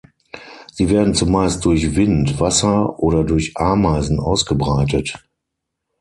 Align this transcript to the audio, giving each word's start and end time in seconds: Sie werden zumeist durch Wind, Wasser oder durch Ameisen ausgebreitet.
Sie 0.73 0.89
werden 0.89 1.13
zumeist 1.13 1.63
durch 1.63 1.95
Wind, 1.95 2.39
Wasser 2.39 2.97
oder 2.97 3.23
durch 3.23 3.55
Ameisen 3.57 4.19
ausgebreitet. 4.19 5.23